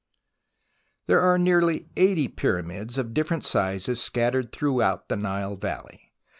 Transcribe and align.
There 1.05 1.19
are 1.21 1.37
nearly 1.37 1.87
eighty 1.95 2.27
Pyramids 2.27 2.97
of 2.97 3.13
different 3.13 3.45
sizes 3.45 4.01
scattered 4.01 4.51
throughout 4.51 5.09
the 5.09 5.15
Nile 5.15 5.55
valley. 5.57 6.11